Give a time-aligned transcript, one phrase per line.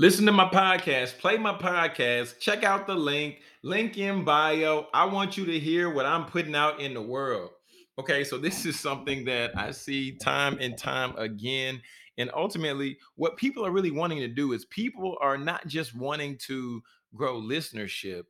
[0.00, 4.86] Listen to my podcast, play my podcast, check out the link, link in bio.
[4.94, 7.50] I want you to hear what I'm putting out in the world.
[7.98, 11.82] Okay, so this is something that I see time and time again.
[12.16, 16.38] And ultimately, what people are really wanting to do is people are not just wanting
[16.46, 16.82] to
[17.14, 18.22] grow listenership,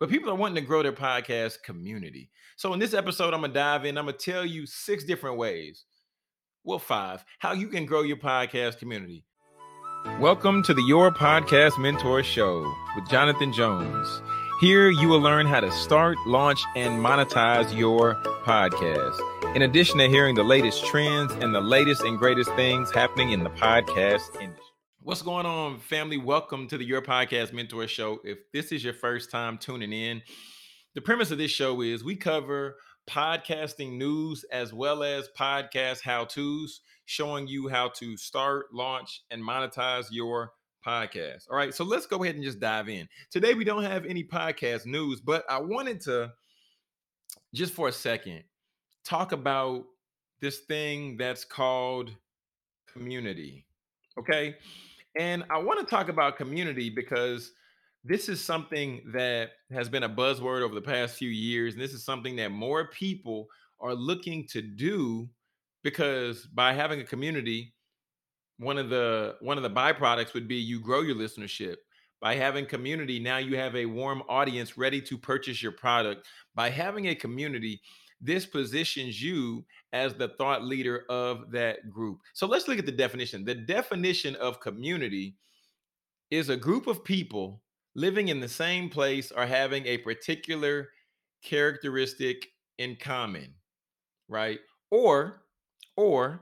[0.00, 2.28] but people are wanting to grow their podcast community.
[2.56, 3.98] So in this episode, I'm gonna dive in.
[3.98, 5.84] I'm gonna tell you six different ways,
[6.64, 9.24] well, five, how you can grow your podcast community.
[10.04, 14.22] Welcome to the Your Podcast Mentor Show with Jonathan Jones.
[14.60, 19.18] Here you will learn how to start, launch, and monetize your podcast.
[19.56, 23.42] In addition to hearing the latest trends and the latest and greatest things happening in
[23.42, 24.62] the podcast industry.
[25.00, 26.18] What's going on, family?
[26.18, 28.20] Welcome to the Your Podcast Mentor Show.
[28.24, 30.22] If this is your first time tuning in,
[30.94, 32.76] the premise of this show is we cover
[33.08, 39.42] podcasting news as well as podcast how to's, showing you how to start, launch, and
[39.42, 40.52] monetize your
[40.86, 41.44] podcast.
[41.50, 43.08] All right, so let's go ahead and just dive in.
[43.30, 46.32] Today, we don't have any podcast news, but I wanted to
[47.54, 48.42] just for a second
[49.04, 49.84] talk about
[50.40, 52.10] this thing that's called
[52.92, 53.66] community.
[54.18, 54.56] Okay.
[55.18, 57.52] And I want to talk about community because
[58.02, 61.74] this is something that has been a buzzword over the past few years.
[61.74, 63.46] And this is something that more people
[63.80, 65.28] are looking to do
[65.84, 67.74] because by having a community,
[68.58, 71.76] one of the one of the byproducts would be you grow your listenership.
[72.20, 76.26] By having community, now you have a warm audience ready to purchase your product.
[76.54, 77.82] By having a community,
[78.18, 82.20] this positions you as the thought leader of that group.
[82.32, 83.44] So let's look at the definition.
[83.44, 85.36] The definition of community
[86.30, 87.60] is a group of people
[87.94, 90.88] living in the same place or having a particular
[91.42, 92.48] characteristic
[92.78, 93.52] in common,
[94.28, 94.60] right?
[94.90, 95.43] Or
[95.96, 96.40] or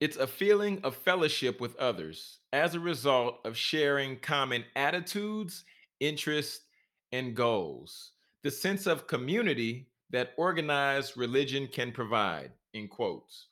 [0.00, 5.64] it's a feeling of fellowship with others as a result of sharing common attitudes,
[6.00, 6.66] interests,
[7.12, 8.12] and goals.
[8.42, 13.46] The sense of community that organized religion can provide, in quotes.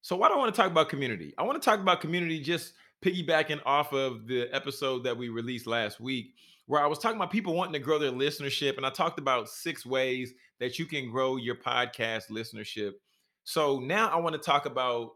[0.00, 1.34] So, why do I want to talk about community?
[1.38, 5.66] I want to talk about community just piggybacking off of the episode that we released
[5.66, 6.34] last week,
[6.66, 8.76] where I was talking about people wanting to grow their listenership.
[8.76, 12.92] And I talked about six ways that you can grow your podcast listenership.
[13.44, 15.12] So now I want to talk about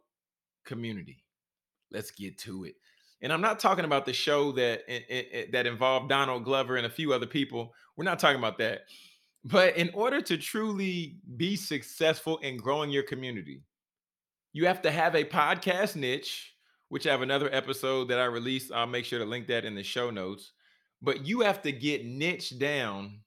[0.65, 1.25] community.
[1.91, 2.75] Let's get to it.
[3.21, 6.87] And I'm not talking about the show that it, it, that involved Donald Glover and
[6.87, 7.75] a few other people.
[7.97, 8.83] We're not talking about that.
[9.45, 13.63] But in order to truly be successful in growing your community,
[14.53, 16.55] you have to have a podcast niche
[16.89, 18.73] which I have another episode that I released.
[18.73, 20.53] I'll make sure to link that in the show notes.
[21.03, 23.21] But you have to get niche down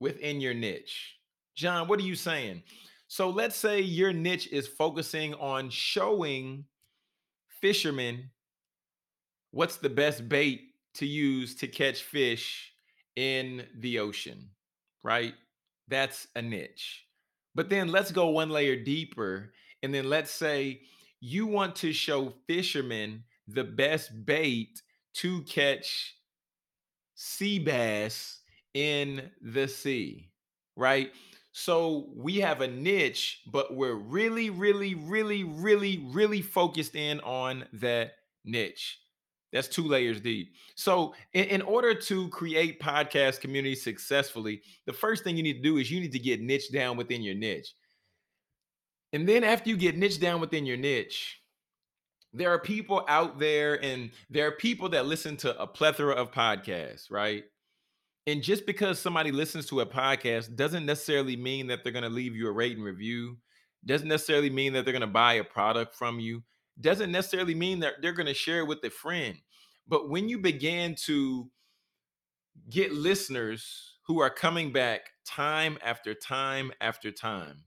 [0.00, 1.16] within your niche.
[1.56, 2.62] John, what are you saying?
[3.14, 6.64] So let's say your niche is focusing on showing
[7.60, 8.30] fishermen
[9.52, 10.62] what's the best bait
[10.94, 12.72] to use to catch fish
[13.14, 14.50] in the ocean,
[15.04, 15.34] right?
[15.86, 17.04] That's a niche.
[17.54, 19.52] But then let's go one layer deeper.
[19.84, 20.80] And then let's say
[21.20, 24.82] you want to show fishermen the best bait
[25.18, 26.16] to catch
[27.14, 28.40] sea bass
[28.74, 30.32] in the sea,
[30.74, 31.12] right?
[31.56, 37.64] So we have a niche, but we're really, really, really, really, really focused in on
[37.74, 38.98] that niche.
[39.52, 40.48] That's two layers deep.
[40.74, 45.62] So, in, in, order to create podcast community successfully, the first thing you need to
[45.62, 47.72] do is you need to get niche down within your niche.
[49.12, 51.40] And then after you get niche down within your niche,
[52.32, 56.32] there are people out there and there are people that listen to a plethora of
[56.32, 57.44] podcasts, right?
[58.26, 62.08] And just because somebody listens to a podcast doesn't necessarily mean that they're going to
[62.08, 63.36] leave you a rate and review,
[63.84, 66.42] doesn't necessarily mean that they're going to buy a product from you,
[66.80, 69.36] doesn't necessarily mean that they're going to share it with a friend.
[69.86, 71.50] But when you begin to
[72.70, 77.64] get listeners who are coming back time after time after time,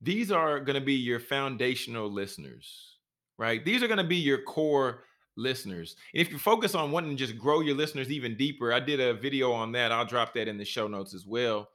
[0.00, 2.98] these are going to be your foundational listeners,
[3.36, 3.64] right?
[3.64, 5.04] These are going to be your core
[5.36, 5.96] listeners.
[6.12, 9.00] And if you focus on wanting to just grow your listeners even deeper, I did
[9.00, 9.92] a video on that.
[9.92, 11.68] I'll drop that in the show notes as well.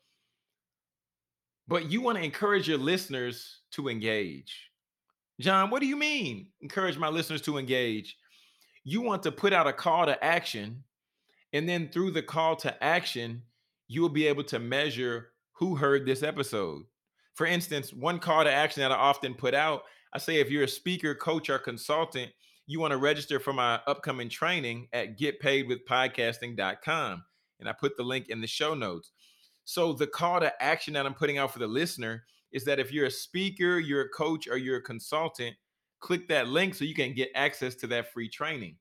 [1.67, 4.69] But you want to encourage your listeners to engage.
[5.39, 6.47] John, what do you mean?
[6.61, 8.17] Encourage my listeners to engage.
[8.83, 10.83] You want to put out a call to action,
[11.53, 13.43] and then through the call to action,
[13.87, 16.83] you will be able to measure who heard this episode.
[17.35, 19.83] For instance, one call to action that I often put out,
[20.13, 22.31] I say if you're a speaker, coach, or consultant,
[22.69, 27.23] you want to register for my upcoming training at getpaidwithpodcasting.com.
[27.59, 29.11] And I put the link in the show notes.
[29.65, 32.93] So the call to action that I'm putting out for the listener is that if
[32.93, 35.55] you're a speaker, you're a coach, or you're a consultant,
[35.99, 38.75] click that link so you can get access to that free training.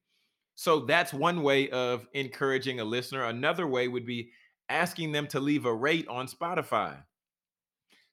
[0.55, 3.25] So that's one way of encouraging a listener.
[3.25, 4.33] Another way would be
[4.69, 6.95] asking them to leave a rate on Spotify.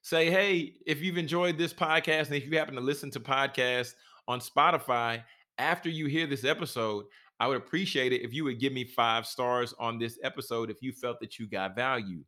[0.00, 3.92] Say, hey, if you've enjoyed this podcast and if you happen to listen to podcasts
[4.26, 5.22] on Spotify
[5.58, 7.06] after you hear this episode,
[7.38, 10.82] I would appreciate it if you would give me five stars on this episode if
[10.82, 12.24] you felt that you got value.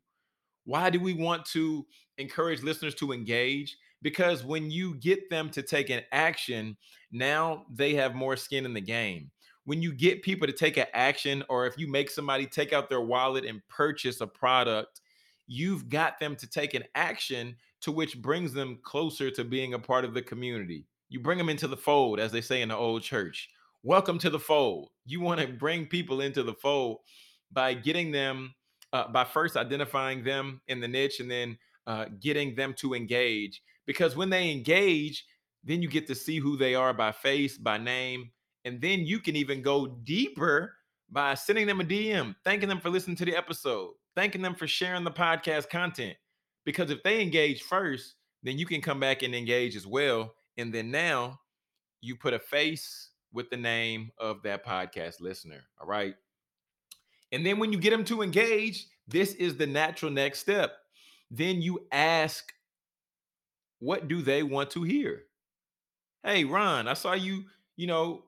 [0.65, 1.85] Why do we want to
[2.17, 3.75] encourage listeners to engage?
[4.01, 6.77] Because when you get them to take an action,
[7.11, 9.31] now they have more skin in the game.
[9.65, 12.89] When you get people to take an action, or if you make somebody take out
[12.89, 15.01] their wallet and purchase a product,
[15.47, 19.79] you've got them to take an action to which brings them closer to being a
[19.79, 20.85] part of the community.
[21.09, 23.49] You bring them into the fold, as they say in the old church.
[23.81, 24.89] Welcome to the fold.
[25.07, 26.99] You want to bring people into the fold
[27.51, 28.53] by getting them,
[28.93, 31.57] uh, by first identifying them in the niche and then
[31.87, 33.63] uh, getting them to engage.
[33.87, 35.25] Because when they engage,
[35.63, 38.29] then you get to see who they are by face, by name.
[38.63, 40.75] And then you can even go deeper
[41.09, 44.67] by sending them a DM, thanking them for listening to the episode, thanking them for
[44.67, 46.15] sharing the podcast content.
[46.65, 48.13] Because if they engage first,
[48.43, 50.35] then you can come back and engage as well.
[50.59, 51.39] And then now
[52.01, 55.63] you put a face with the name of that podcast listener.
[55.79, 56.15] All right.
[57.31, 60.73] And then when you get them to engage, this is the natural next step.
[61.31, 62.51] Then you ask,
[63.79, 65.23] what do they want to hear?
[66.23, 67.45] Hey, Ron, I saw you,
[67.77, 68.23] you know,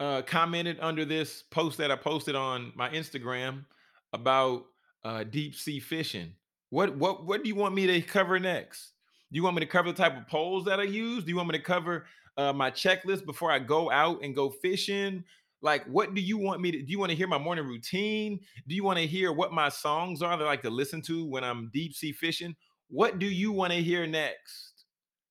[0.00, 3.66] uh, commented under this post that I posted on my Instagram
[4.12, 4.64] about
[5.04, 6.32] uh, deep sea fishing.
[6.70, 8.91] What what what do you want me to cover next?
[9.32, 11.24] Do you want me to cover the type of poles that I use?
[11.24, 12.04] Do you want me to cover
[12.36, 15.24] uh, my checklist before I go out and go fishing?
[15.62, 16.82] Like, what do you want me to?
[16.82, 18.40] Do you want to hear my morning routine?
[18.68, 21.24] Do you want to hear what my songs are that I like to listen to
[21.24, 22.54] when I'm deep sea fishing?
[22.88, 24.84] What do you want to hear next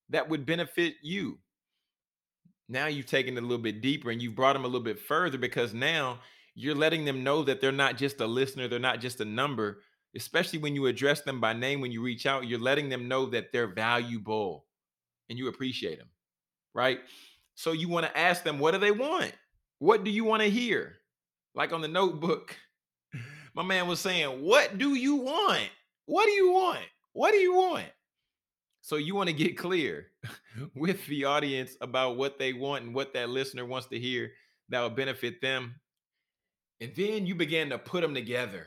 [0.08, 1.38] that would benefit you?
[2.68, 4.98] Now you've taken it a little bit deeper and you've brought them a little bit
[4.98, 6.18] further because now
[6.54, 9.82] you're letting them know that they're not just a listener, they're not just a number.
[10.14, 13.26] Especially when you address them by name, when you reach out, you're letting them know
[13.26, 14.66] that they're valuable
[15.30, 16.08] and you appreciate them,
[16.74, 17.00] right?
[17.54, 19.32] So you want to ask them, what do they want?
[19.78, 20.96] What do you want to hear?
[21.54, 22.56] Like on the notebook,
[23.54, 25.68] my man was saying, What do you want?
[26.06, 26.84] What do you want?
[27.12, 27.86] What do you want?
[28.80, 30.08] So you want to get clear
[30.74, 34.30] with the audience about what they want and what that listener wants to hear
[34.68, 35.76] that will benefit them.
[36.80, 38.66] And then you begin to put them together.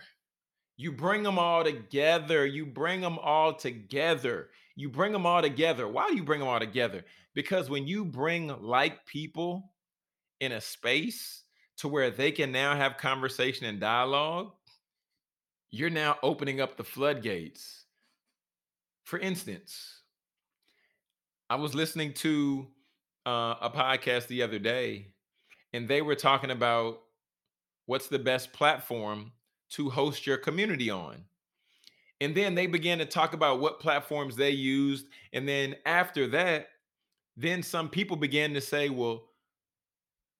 [0.77, 2.45] You bring them all together.
[2.45, 4.49] You bring them all together.
[4.75, 5.87] You bring them all together.
[5.87, 7.05] Why do you bring them all together?
[7.33, 9.71] Because when you bring like people
[10.41, 11.43] in a space
[11.77, 14.51] to where they can now have conversation and dialogue,
[15.71, 17.85] you're now opening up the floodgates.
[19.05, 20.01] For instance,
[21.49, 22.67] I was listening to
[23.25, 25.13] uh, a podcast the other day,
[25.73, 26.99] and they were talking about
[27.85, 29.31] what's the best platform
[29.75, 31.23] to host your community on.
[32.21, 35.07] And then they began to talk about what platforms they used.
[35.33, 36.67] And then after that,
[37.35, 39.29] then some people began to say, well,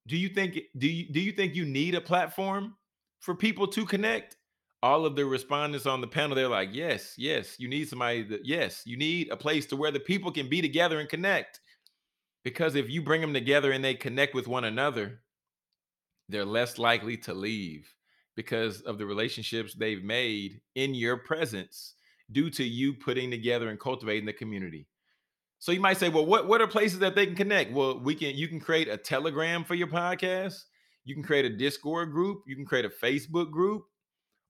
[0.06, 2.74] do you think do you do you think you need a platform
[3.20, 4.36] for people to connect?
[4.82, 8.46] All of the respondents on the panel, they're like, yes, yes, you need somebody that,
[8.46, 11.60] yes, you need a place to where the people can be together and connect.
[12.44, 15.20] Because if you bring them together and they connect with one another,
[16.28, 17.92] they're less likely to leave
[18.36, 21.94] because of the relationships they've made in your presence
[22.32, 24.86] due to you putting together and cultivating the community.
[25.58, 27.72] So you might say, well, what, what are places that they can connect?
[27.72, 30.64] Well, we can you can create a telegram for your podcast,
[31.04, 33.84] you can create a Discord group, you can create a Facebook group,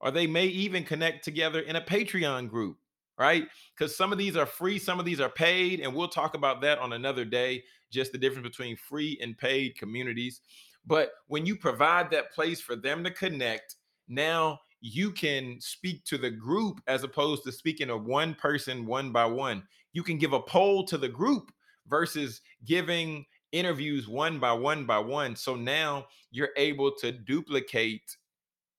[0.01, 2.77] or they may even connect together in a Patreon group,
[3.17, 3.47] right?
[3.75, 6.61] Because some of these are free, some of these are paid, and we'll talk about
[6.61, 10.41] that on another day, just the difference between free and paid communities.
[10.87, 13.75] But when you provide that place for them to connect,
[14.07, 19.11] now you can speak to the group as opposed to speaking to one person one
[19.11, 19.63] by one.
[19.91, 21.51] You can give a poll to the group
[21.87, 25.35] versus giving interviews one by one by one.
[25.35, 28.15] So now you're able to duplicate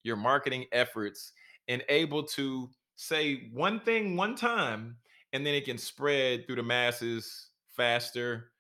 [0.03, 1.33] your marketing efforts
[1.69, 4.97] and able to say one thing one time
[5.33, 8.53] and then it can spread through the masses faster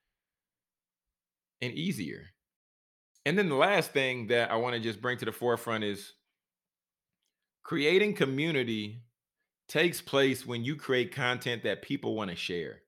[1.62, 2.26] and easier.
[3.28, 6.14] And then the last thing that I want to just bring to the forefront is
[7.62, 9.02] creating community
[9.68, 12.80] takes place when you create content that people want to share.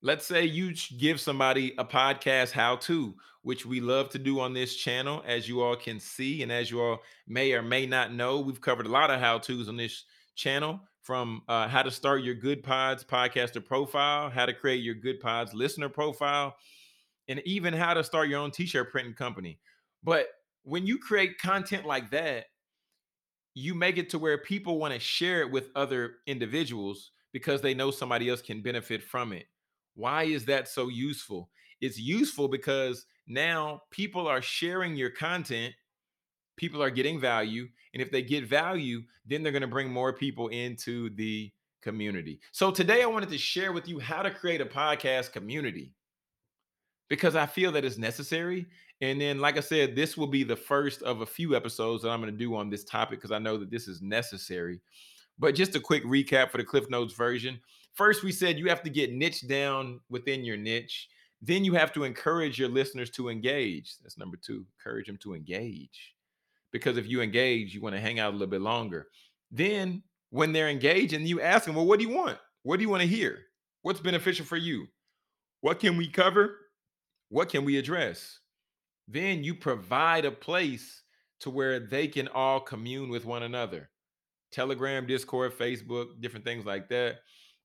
[0.00, 4.54] Let's say you give somebody a podcast how to, which we love to do on
[4.54, 8.14] this channel, as you all can see, and as you all may or may not
[8.14, 11.90] know, we've covered a lot of how to's on this channel from uh, how to
[11.90, 16.56] start your Good Pods podcaster profile, how to create your Good Pods listener profile,
[17.28, 19.58] and even how to start your own t shirt printing company.
[20.02, 20.26] But
[20.62, 22.46] when you create content like that,
[23.54, 27.74] you make it to where people want to share it with other individuals because they
[27.74, 29.46] know somebody else can benefit from it.
[29.94, 31.50] Why is that so useful?
[31.80, 35.74] It's useful because now people are sharing your content,
[36.56, 40.12] people are getting value, and if they get value, then they're going to bring more
[40.12, 41.52] people into the
[41.82, 42.40] community.
[42.52, 45.92] So today I wanted to share with you how to create a podcast community
[47.08, 48.66] because I feel that it's necessary.
[49.00, 52.10] And then, like I said, this will be the first of a few episodes that
[52.10, 54.80] I'm going to do on this topic because I know that this is necessary.
[55.38, 57.60] But just a quick recap for the Cliff Notes version.
[57.92, 61.08] First, we said you have to get niche down within your niche.
[61.42, 63.96] Then you have to encourage your listeners to engage.
[64.02, 66.14] That's number two, encourage them to engage.
[66.72, 69.08] Because if you engage, you want to hang out a little bit longer.
[69.50, 72.38] Then, when they're engaged and you ask them, well, what do you want?
[72.64, 73.38] What do you want to hear?
[73.82, 74.86] What's beneficial for you?
[75.60, 76.56] What can we cover?
[77.34, 78.38] What can we address?
[79.08, 81.02] Then you provide a place
[81.40, 83.90] to where they can all commune with one another.
[84.52, 87.16] Telegram, Discord, Facebook, different things like that.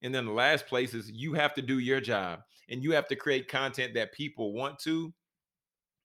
[0.01, 3.07] And then the last place is you have to do your job and you have
[3.09, 5.13] to create content that people want to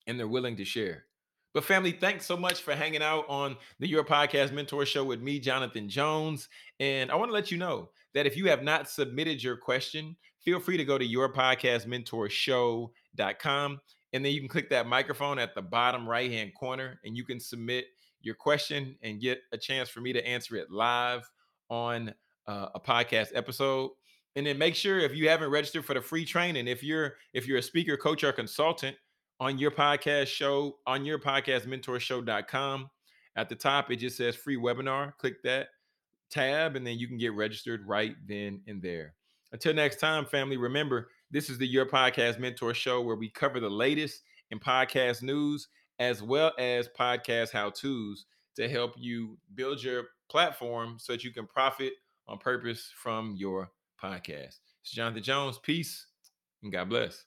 [0.06, 1.06] and they're willing to share.
[1.54, 5.22] But family, thanks so much for hanging out on the Your Podcast Mentor Show with
[5.22, 6.50] me, Jonathan Jones.
[6.80, 10.16] And I want to let you know that if you have not submitted your question,
[10.44, 13.80] feel free to go to yourpodcastmentorshow.com
[14.14, 17.24] and then you can click that microphone at the bottom right hand corner and you
[17.24, 17.86] can submit
[18.20, 21.28] your question and get a chance for me to answer it live
[21.68, 22.14] on
[22.46, 23.90] uh, a podcast episode.
[24.36, 27.46] And then make sure if you haven't registered for the free training if you're if
[27.46, 28.96] you're a speaker coach or consultant
[29.40, 32.90] on your podcast show on your podcast mentorshow.com
[33.36, 35.68] at the top it just says free webinar click that
[36.30, 39.14] tab and then you can get registered right then and there
[39.54, 43.60] until next time family remember this is the your podcast mentor show where we cover
[43.60, 45.68] the latest in podcast news
[46.00, 51.30] as well as podcast how to's to help you build your platform so that you
[51.30, 51.92] can profit
[52.26, 53.70] on purpose from your
[54.02, 54.58] podcast.
[54.82, 55.58] It's Jonathan Jones.
[55.62, 56.06] Peace
[56.62, 57.24] and God bless.